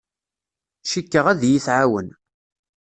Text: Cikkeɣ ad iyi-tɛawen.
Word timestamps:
Cikkeɣ 0.89 1.25
ad 1.31 1.41
iyi-tɛawen. 1.43 2.07